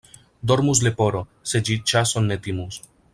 Dormus 0.51 0.79
leporo, 0.87 1.21
se 1.51 1.63
ĝi 1.69 1.77
ĉason 1.93 2.27
ne 2.33 2.39
timus. 2.49 2.81